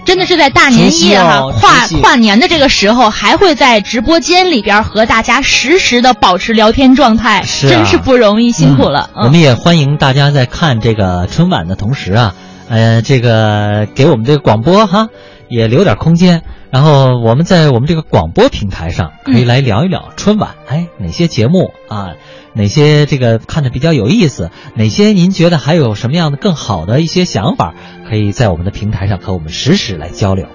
[0.08, 9.10] 真的是在大年夜哈、跨跨年的这个时候，还会在直播间里边和大家实时的保持聊天状态，是啊真是不容易，辛苦了。
[9.14, 12.34] 嗯我们也欢迎大家在看这个春晚的同时啊，
[12.70, 15.08] 呃，这个给我们这个广播哈
[15.50, 16.42] 也留点空间。
[16.70, 22.10] 然后我们在我们这个广播平台上可以来聊一聊春晚，哎，哪些节目啊，
[22.52, 27.74] 哪些这个看的比较有意思，哪些您觉得还有什么样的更好的一些想法，
[28.08, 30.46] 可以在我们的平台上和我们实时来交流。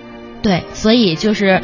[0.41, 1.61] 对，所以就是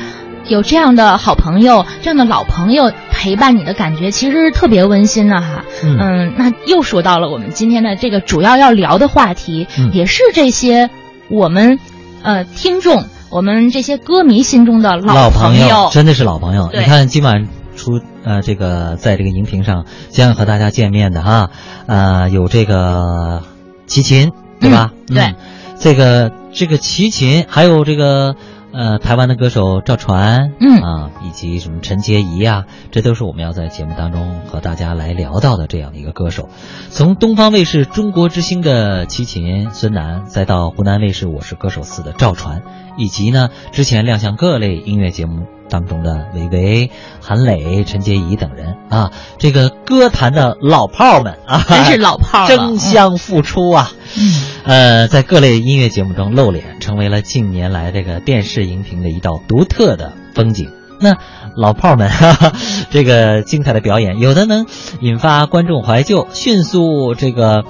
[0.47, 5.65] 有这样的好朋友、这样的老朋友陪伴你的感觉，其实是特别温馨的哈。
[5.83, 10.89] 嗯那又说到了我们今天的这个主要要聊的话题，嗯也是这些
[11.29, 11.77] 我们
[12.23, 16.69] 呃听众、我们这些歌迷心中的老朋友真的是老朋友。
[16.73, 21.49] 你看今晚出呃这个在这个荧屏上将要和大家见面的哈，
[21.85, 23.43] 呃有这个
[23.87, 24.91] 齐秦对吧？
[25.09, 25.35] 嗯对
[25.79, 28.35] 这个这个齐秦还有这个。
[28.71, 36.49] 呃，台湾的歌手赵传，嗯啊，以及什么陈洁仪啊，这都是我们要在节目当中和大家来聊到的这样的一个歌手。
[36.91, 42.61] 从东方卫视《中国之星》的齐秦、孙楠，再到湖南卫视《我是歌手四》的赵传，
[42.95, 53.91] 以及呢之前亮相各类音乐节目当中的韦唯、韩磊、陈洁仪等人啊，这个歌坛的老炮儿们啊，真是老炮儿争相复出啊。
[54.17, 60.71] 嗯呃，在各类音乐节目中露脸，成为了近年来这个电视荧屏的一道独特的风景。
[60.99, 61.15] 那
[61.55, 62.51] 老炮儿们，哈哈，
[62.89, 64.65] 这个精彩的表演，有的能
[64.99, 67.63] 引发观众怀旧，迅速这个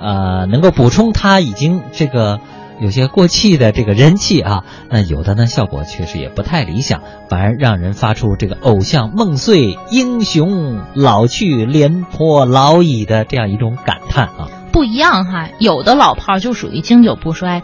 [0.00, 2.38] 呃能够补充他已经这个
[2.80, 4.64] 有些过气的这个人气啊。
[4.90, 14.48] 那有的呢效果确实也不太理想，反而让人发出这个偶像梦碎、英雄老去、廉颇老矣的这样一种感叹啊。
[14.72, 17.62] 不一样哈，有的老炮儿就属于经久不衰、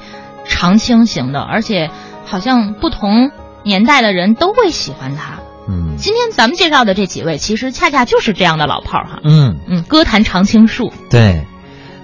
[0.49, 1.91] 长青型的，而且
[2.25, 3.31] 好像不同
[3.65, 5.41] 年代的人都会喜欢他。
[5.69, 9.21] 嗯今天咱们介绍的这几位，其实恰恰就是这样的老炮儿哈。
[9.23, 10.93] 嗯嗯，歌坛常青树。
[11.09, 11.47] 对，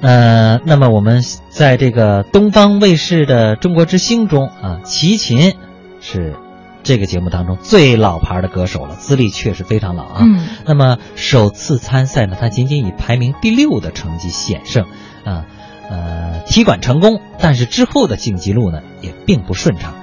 [0.00, 5.54] 呃，那么我们在这个东方卫视的《中国之星》中啊，齐秦
[6.00, 6.36] 是
[6.84, 10.20] 这个节目当中最老牌的歌手了，资历确实非常老啊。
[10.22, 14.84] 嗯那么首次参赛呢，他仅仅以排名第六的成绩险胜，
[15.24, 15.46] 啊，
[15.90, 19.94] 呃，踢馆成功，但是之后的晋级路呢也并不顺畅。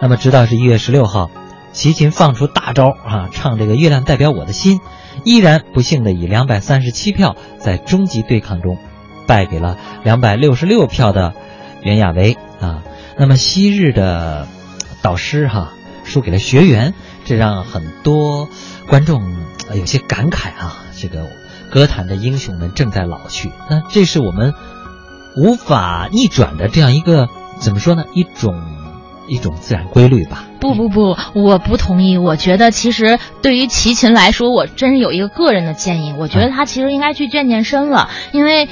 [0.00, 1.28] 那么直到是一月十六号，
[1.72, 4.78] 齐秦放出大招啊，唱这个《月亮代表我的心》，
[5.24, 8.78] 依然不幸的以两百三十七票在终极对抗中
[9.30, 11.34] 败给了两百六十六票的
[11.82, 12.82] 袁娅维啊。
[13.16, 14.48] 那么昔日的
[15.02, 18.48] 导师哈、输给了学员，这让很多
[18.88, 19.22] 观众
[19.72, 20.78] 有些感慨啊。
[21.00, 21.28] 这个
[21.70, 24.52] 歌坛的英雄们正在老去，那这是我们
[25.36, 27.28] 无法逆转的这样一个
[27.60, 28.06] 怎么说呢？
[28.14, 28.60] 一种
[29.28, 30.44] 一种自然规律吧。
[30.58, 32.18] 不不不，我不同意。
[32.18, 36.14] 我觉得其实对于齐秦来说，我真是有一个个人的建议。
[36.18, 38.68] 我觉得他其实应该去健健身了，因为。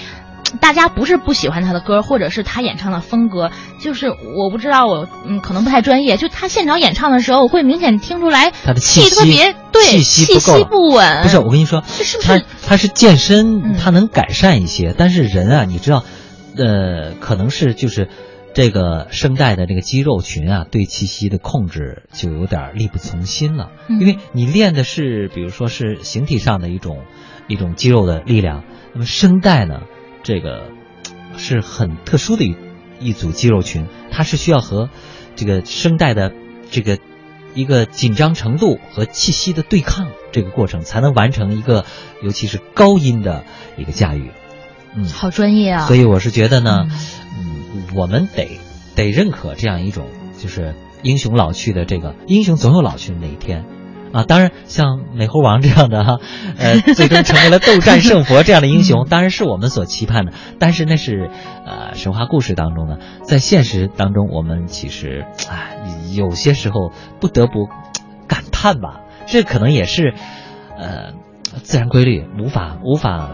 [0.61, 11.23] 大家不是不喜欢他的歌，或者是他演唱的风格，就是我不知道我嗯可能不太专业，就他现场演唱的时候，我会明显听出来他的气息特别对气息不够了不稳。
[11.23, 12.29] 不是，我跟你说，是不是？
[12.29, 16.05] 他他是健身，嗯他能改善一些，但是人啊，你知道，
[16.57, 18.09] 呃，可能是就是
[18.55, 27.03] 这个声带的这个肌肉群啊，对气息的控制就有点力不从心了，嗯因为你练的是，比如说是形体上的一种
[27.47, 28.65] 一种肌肉的力量，
[28.95, 29.83] 那么声带呢，
[30.29, 30.71] 这个
[31.39, 32.55] 是很特殊的一
[33.01, 34.91] 一组肌肉群，它是需要和
[35.37, 36.35] 这个声带的
[36.71, 36.99] 这个
[37.55, 41.87] 一个紧张程度和气息的对抗这个过程，才能完成一个
[42.23, 43.47] 尤其是高音的
[43.79, 44.31] 一个驾驭。
[44.95, 45.87] 嗯，好专业啊！
[45.87, 48.59] 所以我是觉得呢，嗯，我们得
[48.95, 50.09] 得认可这样一种
[50.39, 53.65] 就是英雄老去的这个英雄总有老去的那一天
[54.13, 56.19] 啊，当然像美猴王这样的哈，
[56.59, 60.33] 呃，最终成为了斗战胜佛这样的英雄， 当然是我们所期盼的。
[60.59, 61.31] 但是那是
[61.67, 65.69] 呃神话故事当中呢，在现实当中，我们其实啊
[66.15, 67.69] 有些时候不得不
[68.27, 70.15] 感叹吧，这可能也是
[70.77, 71.13] 呃
[71.63, 73.31] 自然规律，无法无法。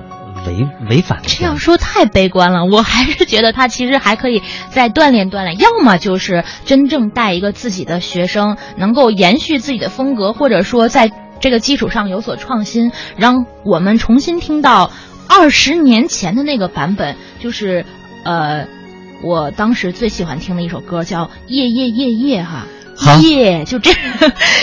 [0.46, 14.90] 违违反这样说太悲观了，我还是觉得他其实还可以再锻炼锻炼，要么就是真正带一个自己的学生，能够延续自己的风格，或者说在这个基础上有所创新，让我们重新听到
[15.28, 17.84] 二十年前的那个版本，就是
[18.24, 18.66] 呃，
[19.22, 22.66] 我当时最喜欢听的一首歌叫《夜夜夜夜》哈。
[23.22, 23.90] 耶，就这。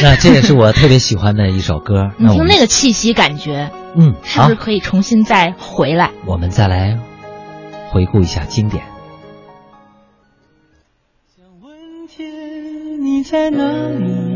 [0.01, 2.11] 那这也是我特别喜欢的一首歌。
[2.19, 6.11] 你听那个气息，感觉，嗯，是不是可以重新再回来？
[6.25, 6.97] 我们再来
[7.89, 8.83] 回顾一下经典。
[11.35, 14.31] 想问天，你在哪里？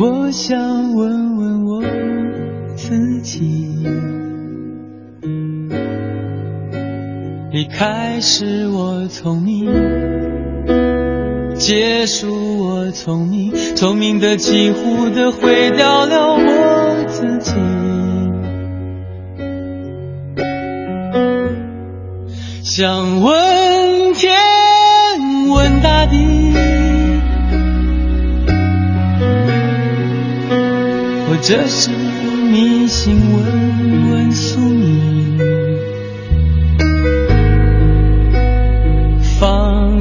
[0.00, 0.58] 我想
[0.94, 1.82] 问问我
[2.76, 3.86] 自己。
[7.58, 9.66] 离开始我聪明，
[11.56, 17.52] 结束我聪明，聪明的几乎的毁掉了我自己。
[22.62, 24.30] 想问天，
[25.50, 26.52] 问大地，
[31.26, 31.90] 或者是
[32.52, 33.77] 迷信，问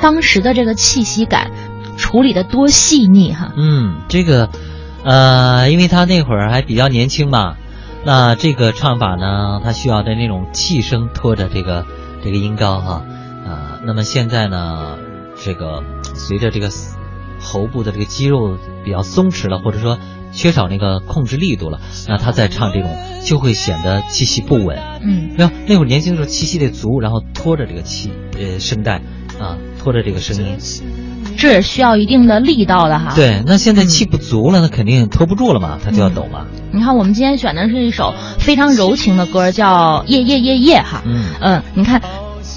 [0.00, 1.50] 当时的这个气息感，
[1.96, 3.52] 处理的多细腻哈。
[3.56, 4.48] 嗯，这个，
[5.04, 7.56] 呃，因为他那会儿还比较年轻嘛，
[8.04, 11.86] 那这个唱法呢，他需要的那种气声拖着这个
[12.24, 13.02] 这个音高哈，
[13.46, 14.96] 啊，那么现在呢，
[15.42, 15.82] 这个
[16.14, 16.70] 随着这个
[17.38, 19.98] 喉部的这个肌肉比较松弛了，或者说
[20.32, 24.78] 缺少那个控制力度了，那他再唱这种就会显得气息不稳。
[25.02, 29.02] 嗯，那那会儿年轻的时候气息得足，然后拖着这个气呃声带。
[29.40, 30.56] 啊，拖着这个声音，
[31.36, 33.12] 这也需要一定的力道的哈。
[33.14, 36.46] 对，那现在气不足了，那肯定拖不住了嘛，他就要抖嘛。
[36.70, 41.02] 你看，我们今天选的是一首非常柔情的歌，叫《夜夜夜夜》哈。
[41.06, 42.00] 嗯嗯，你看。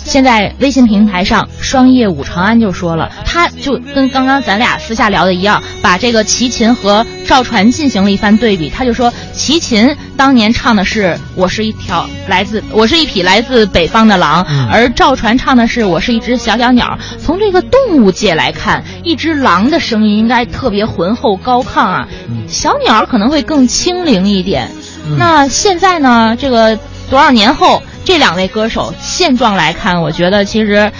[0.04, 8.70] 现在微信平台上，双叶武长安就说了，他就跟刚刚咱俩私下聊的一样，把这个齐秦和赵传进行了一番对比。
[8.70, 16.98] 他就说，齐秦当年唱的是“我是一条来自我是一匹来自北方的狼”，而赵传唱的是“我是一只小小鸟”。
[17.18, 22.08] 从这个动物界来看，一只狼的声音应该特别浑厚高亢啊，
[22.48, 24.70] 小鸟可能会更轻灵一点。
[25.18, 26.36] 那现在呢？
[26.40, 26.78] 这个
[27.10, 27.82] 多少年后？
[28.06, 30.92] 这两位歌手现状来看，我觉得其实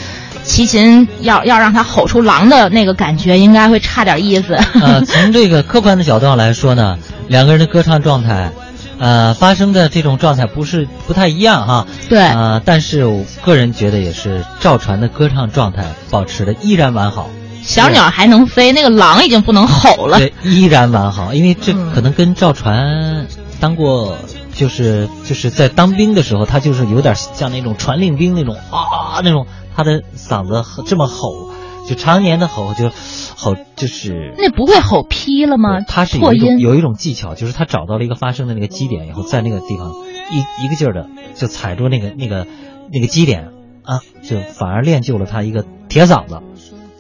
[0.44, 4.58] 齐秦要要让他吼出狼的那个感觉，应该会差点意思。
[4.82, 6.98] 呃， 从这个客观的角度上来说呢，
[7.28, 8.52] 两个人的歌唱状态，
[9.00, 11.88] 呃，发生的这种状态不是不太一样哈。
[12.10, 12.20] 对。
[12.20, 17.30] 呃，但是我个人觉得也是赵传的歌唱状态保持的依然完好。
[17.64, 20.18] 小鸟还能飞，那个狼已经不能吼了。
[20.18, 23.26] 对，依然完好，因为这可能跟赵传
[23.60, 24.18] 当过。
[24.54, 31.52] 就是就是在当兵的时候，他就是有点像那种传令兵那种啊那种，他的嗓子这么吼，
[31.90, 32.92] 就常年的吼就
[33.36, 34.34] 吼就是。
[34.38, 35.82] 那不会吼劈了吗？
[35.82, 39.92] 他是有一种有一种技巧，就是他找到了一个发声的那个基点以后，在那个地方
[40.32, 42.46] 一一个劲儿的就踩住那个那个
[42.92, 43.50] 那个基点
[43.84, 46.40] 啊，就反而练就了他一个铁嗓子，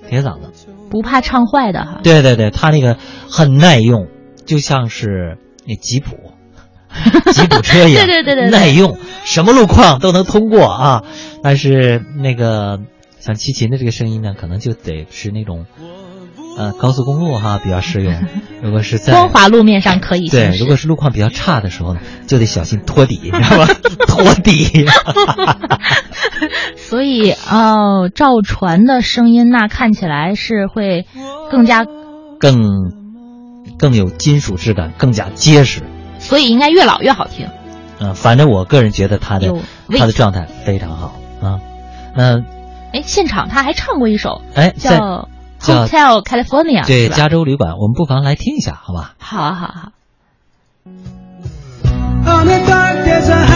[0.10, 0.52] 铁嗓子，
[0.90, 2.02] 不怕唱坏的哈。
[2.04, 2.98] 对对对，他那个
[3.30, 4.08] 很耐用，
[4.46, 5.38] 就像是
[5.68, 6.33] 那吉普。
[7.34, 11.04] 吉普车一样，对对对对，耐用，什么路况都能通过啊！
[11.44, 12.80] 但是那个
[13.20, 15.66] 像齐秦的这个声音呢，可能就得是那种，
[16.58, 18.14] 呃，高速公路哈比较适用。
[18.62, 23.68] 如果是在光滑路面上可以对，如果是路况比较差的时候呢，就得小心托底，你知道吗？
[24.08, 24.86] 托底。
[26.78, 31.06] 所以哦，赵传的声音那看起来是会
[31.50, 31.86] 更加
[32.40, 32.92] 更
[33.80, 35.82] 更有金属质感，更加结实。
[36.34, 37.48] 所以应该越老越好听。
[38.00, 39.54] 嗯，反正我个人觉得他的
[39.88, 41.14] 他的状态非常好
[41.44, 41.60] 啊。
[42.16, 42.40] 那
[42.92, 44.90] 哎，现场他还唱过一首哎叫
[45.62, 47.78] 《Hotel California》，对，加州旅馆。
[47.78, 49.14] 我们不妨来听一下，好吧？
[49.20, 49.92] 好啊，好啊，
[52.26, 53.53] 好。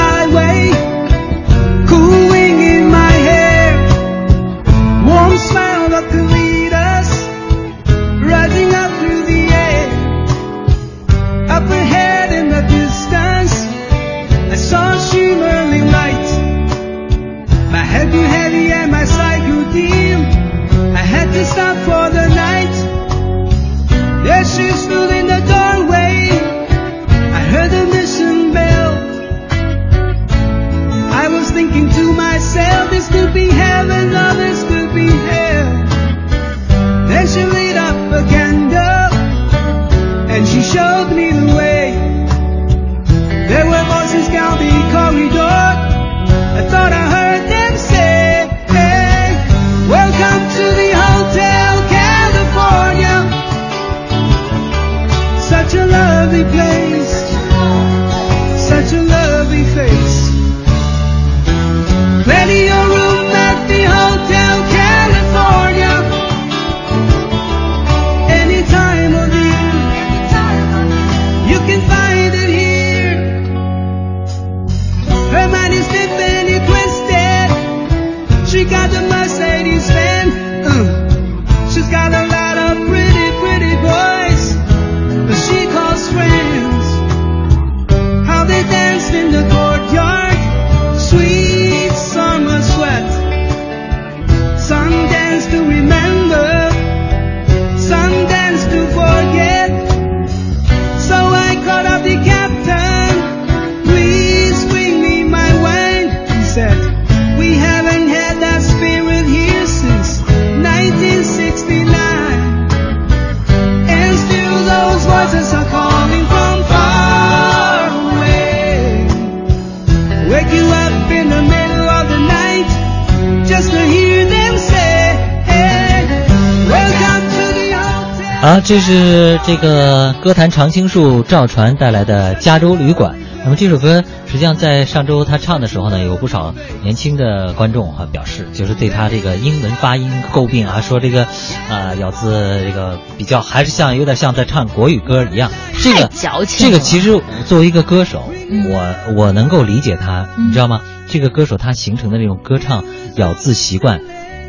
[128.68, 133.13] 这是这个歌坛常青树赵传带来的《加州旅馆》。
[133.45, 136.53] 那么这首歌实际上在上周他唱的时候呢，有不少
[136.84, 141.24] 年轻的观众哈、表示，就是对他这个英文发音诟病啊，说这个
[141.70, 145.49] 啊、咬字这个比较还是像有点像在唱国语歌一样。
[145.82, 148.22] 这个矫情这个其实作为一个歌手，
[148.70, 150.82] 我我能够理解他，你知道吗？
[151.07, 152.84] 这个歌手他形成的那种歌唱
[153.15, 154.01] 咬字习惯，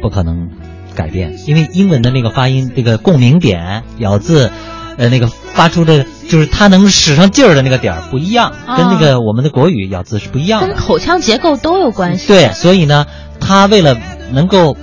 [0.03, 0.49] 不可能
[0.99, 4.51] 改变，因为英文的那个发音，这个共鸣点、咬字，
[4.97, 10.67] 呃，那个发出的，就是它能使上劲儿的那个点儿不一样，跟那个我们的国语咬字是不一样的。
[10.67, 12.27] 跟口腔结构都有关系。
[12.27, 13.07] 对，所以呢，
[13.39, 13.97] 他为了
[14.33, 14.77] 能够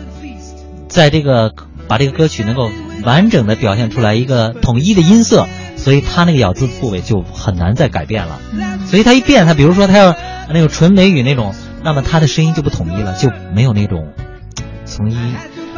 [0.87, 1.51] 在这个
[1.89, 2.71] 把这个歌曲能够
[3.03, 8.39] 完整的表现出来一个统一的音色，所以他那个咬字部位就很难再改变了。
[8.85, 10.15] 所以他一变，他比如说他要
[10.47, 11.53] 那种纯美语那种，
[11.83, 14.13] 那么他的声音就不统一了，就没有那种
[14.85, 15.17] 从一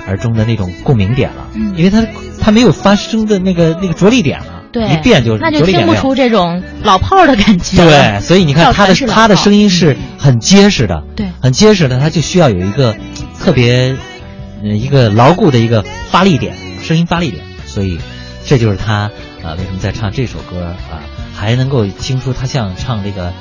[0.07, 2.05] 而中的那种共鸣点了，因为他
[2.39, 4.63] 他没有发声的那个那个着力点了。
[4.69, 7.77] 对，一变就那就出这种老炮儿的感觉。
[7.77, 11.27] 对，所以你看他的他的声音是很结实的，对。
[11.41, 12.95] 很结实的，他就需要有一个
[13.39, 13.95] 特别
[14.61, 17.97] 呃一个牢固的一个发力点，声音发力点，所以
[18.45, 19.09] 这就是他
[19.43, 20.99] 啊、为什么在唱这首歌啊、
[21.33, 23.31] 还能够听出他像唱这个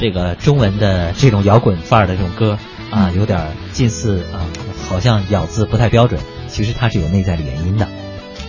[0.00, 2.58] 这个中文的这种摇滚范儿的这种歌
[2.90, 4.44] 啊、有点近似啊、
[4.88, 7.88] 好像咬字不太标准，其实它是有内在的原因的。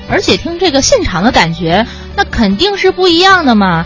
[0.09, 1.85] 而且听这个现场的感觉，
[2.15, 3.85] 那肯定是不一样的嘛。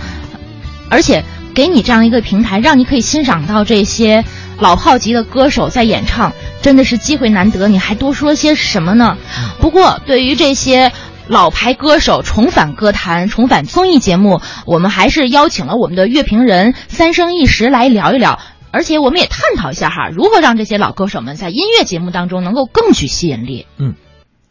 [0.90, 1.24] 而且
[1.56, 4.24] 给你这样一个平台，让你可以欣赏到这些
[4.60, 7.68] 老炮级的歌手在演唱，真的是机会难得。
[7.68, 9.18] 你还多说些什么呢？
[9.60, 10.92] 不过对于这些。
[11.28, 18.40] 老牌歌手重返歌坛、重返综艺节目，我们还是邀请了我们的乐评人三生一时来聊一聊，
[18.74, 23.68] 而且我们也探讨一下哈，如何让这些老歌手们在音乐节目当中能够更具吸引力。
[23.78, 23.94] 嗯，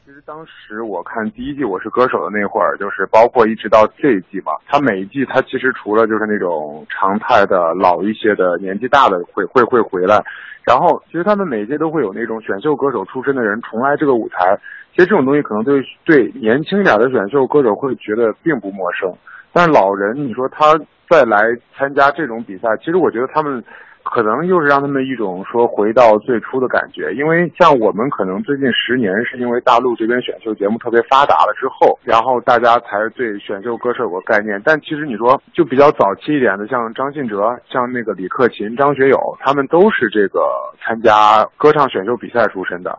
[0.05, 10.23] 其实实当时我看第一季《我是歌手》的那会儿，就是包括一直到这一季嘛，他每一季他其实除了就是那种常态的老一些的年纪大的会会会回来，
[10.65, 14.59] 然后其实他们每一届都会有那种选秀歌手出身的人重来这个舞台。
[14.93, 19.11] 其实这种东西可能对对年轻点的选秀歌手会觉得并不陌生，
[19.53, 21.41] 但是老人你说他再来
[21.77, 23.65] 参加这种比赛，其实我觉得他们。
[24.11, 34.61] 可能又是让他们一种说回到最初的感觉，因为像我们可能最近十年是因为大陆这边选秀节目特别发达了之后，然后大家才对选秀歌手有个概念。
[34.65, 40.41] 但其实你说就比较早期一点的，像张信哲、像那个李克勤、张学友，他们都是这个
[40.83, 42.99] 参加歌唱选秀比赛出身的，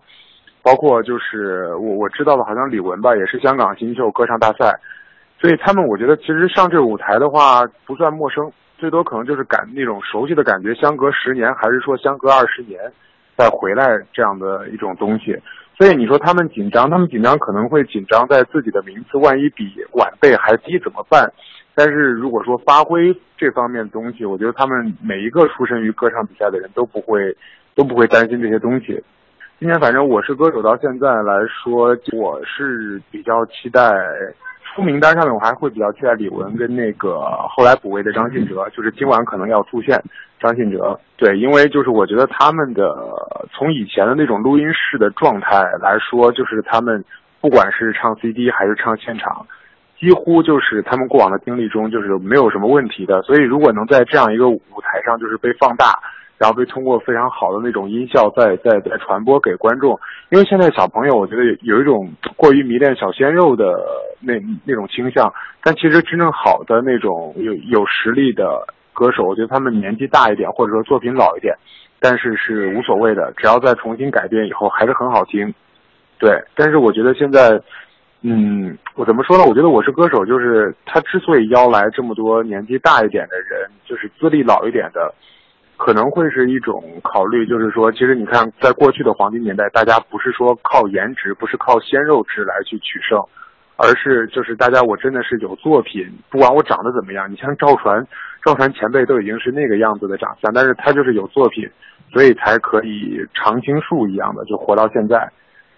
[0.63, 4.79] 包括就是我我知道的，好像李玟吧，也是香港新秀歌唱大赛，
[5.41, 8.49] 所以他们我觉得其实上这舞台的话不算陌生。
[8.81, 12.81] 最多可能就是感那种熟悉的感觉，相隔十年，还是说相隔二十年
[13.37, 15.37] 再回来这样的一种东西。
[15.77, 21.31] 所以你说他们紧张，他们紧张可能会紧张在自己的名次万一比晚辈还低怎么办？
[21.75, 27.37] 但是如果说发挥这方面的东西，我觉得他们每一个出身于歌唱比赛的人都不会
[27.75, 29.03] 都不会担心这些东西。
[29.59, 33.79] 今年反正我是歌手到现在来说，我是比较期待。
[34.73, 37.19] 出名单上面我还会比较期待李玟跟那个
[37.49, 40.01] 后来补位的张信哲，就是今晚可能要出现
[40.39, 40.99] 张信哲。
[41.17, 42.95] 对，因为就是我觉得他们的
[43.51, 47.03] 从以前的那种录音室的状态来说，就是他们
[47.39, 49.45] 不管是唱 CD 还是唱现场，
[49.99, 53.21] 几乎就是他们过往的经历中就是没有什么问题的。
[53.23, 55.99] 所以如果能在这样一个舞台上就是被放大。
[56.41, 59.91] 然后被通过非常好的那种音效再再再传播给观众，
[60.31, 63.79] 因为现在小朋友我觉得有一种过于迷恋小鲜肉的
[64.19, 65.31] 那那种倾向，
[65.61, 71.55] 但其实真正好的那种有有实力的歌手，我觉得他们年纪大一点或者说作品老一点，
[71.99, 75.53] 但是是无所谓的，只要再重新改编以后还是很好听。
[76.17, 77.61] 对，但是我觉得现在，
[78.23, 79.43] 嗯，我怎么说呢？
[79.43, 85.13] 我觉得我是歌手，就是他之所以邀来这么多年纪大一点的人，就是资历老一点的。
[85.83, 93.19] 可能会是一种考虑，就是说，其实你看，在过去的黄金年代，大家不是说靠颜值，不是靠鲜肉值来去取胜，
[93.77, 97.31] 而是就是大家我真的是有作品，不管我长得怎么样。
[97.31, 98.05] 你像赵传，
[98.45, 101.67] 赵传前辈都已经是那个样子的长相，但是他就是有作品，
[102.13, 105.27] 所以才可以常青树一样的就活到现在。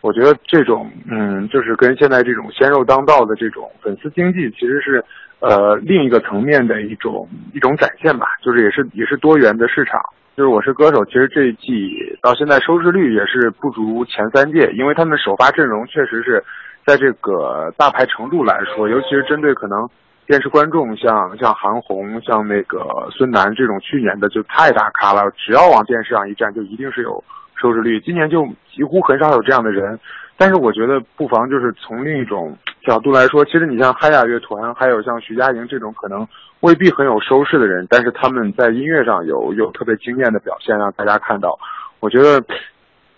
[0.01, 5.01] 我觉得这种，嗯，就是跟现在这种鲜肉当道的这种粉丝经济，其实是。
[5.43, 9.99] 呃，另一个层面的一种一种展现吧，就是也是也是多元的市场。
[10.37, 11.91] 就是我是歌手，其实这一季
[12.21, 16.41] 到现在收视率也是不足前三届，因为他们首发阵容确实是
[16.85, 19.85] 在这个大牌程度来说，尤其是针对可能
[20.25, 22.79] 电视观众，像像韩红、像那个
[23.11, 27.21] 孙楠这种去年的就太大咖了，只要往电视上一站，就一定是有
[27.61, 27.99] 收视率。
[27.99, 29.99] 今年就几乎很少有这样的人。
[30.37, 36.27] 但是我觉得不妨就是从另一种角度来说，其实你像嗨雅乐团，还有像徐佳莹这种可能
[36.61, 41.57] 未必很有收视的人，但是他们在音乐上有有特别惊艳的表现，让大家看到。
[41.99, 42.43] 我觉得，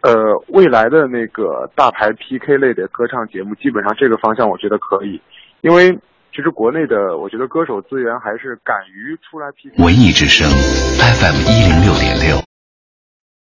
[0.02, 0.14] 呃，
[0.50, 5.20] 未来的那个大牌 PK 类的歌唱节目，基本上这个方向我觉得可以，
[5.62, 5.98] 因为
[6.36, 9.82] 其实国内的我觉得歌手资源还是敢于出来 PK。
[9.84, 12.45] 文艺之声 FM 一零六点六。